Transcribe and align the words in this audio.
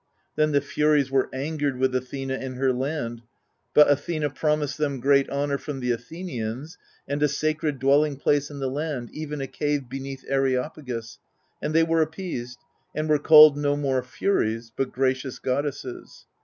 Then 0.35 0.51
the 0.51 0.61
Furies 0.61 1.11
were 1.11 1.29
angered 1.31 1.77
with 1.77 1.93
Athena 1.93 2.33
and 2.33 2.55
her 2.55 2.73
land: 2.73 3.21
but 3.75 3.87
Athena 3.87 4.31
promised 4.31 4.79
them 4.79 4.99
great 4.99 5.29
honour 5.29 5.59
from 5.59 5.79
the 5.79 5.91
Athenians, 5.91 6.79
and 7.07 7.21
a 7.21 7.27
sacred 7.27 7.77
dwelling 7.77 8.15
place 8.17 8.49
in 8.49 8.57
the 8.57 8.67
land, 8.67 9.11
even 9.13 9.41
a 9.41 9.45
cave 9.45 9.87
beneath 9.87 10.25
Areopagus; 10.27 11.19
and 11.61 11.75
they 11.75 11.83
were 11.83 12.01
appeased, 12.01 12.57
and 12.95 13.07
were 13.09 13.19
called 13.19 13.55
no 13.59 13.77
more 13.77 14.01
Furies, 14.01 14.71
but 14.75 14.91
Gracious 14.91 15.37
Goddesses. 15.37 16.25